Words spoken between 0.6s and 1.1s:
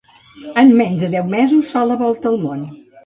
En menys de